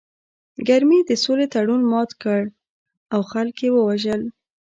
[0.67, 2.41] کرمي د سولې تړون مات کړ
[3.13, 4.21] او خلک یې ووژل